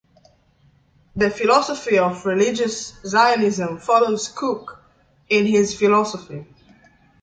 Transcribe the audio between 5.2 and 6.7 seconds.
in his philosophy.